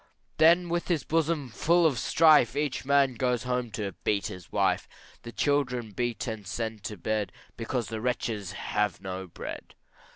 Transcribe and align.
Then 0.37 0.67
with 0.69 0.87
his 0.87 1.03
bosom 1.03 1.49
full 1.49 1.85
of 1.85 1.99
strife, 1.99 2.55
Each 2.55 2.83
man 2.85 3.13
goes 3.13 3.43
home 3.43 3.69
to 3.73 3.91
beat 4.03 4.25
his 4.29 4.51
wife, 4.51 4.87
The 5.21 5.31
children 5.31 5.91
beat 5.91 6.25
and 6.25 6.47
sent 6.47 6.81
to 6.85 6.97
bed, 6.97 7.31
Because 7.55 7.89
the 7.89 8.01
wretches 8.01 8.53
have 8.53 8.99
no 9.01 9.27
bread. 9.27 9.75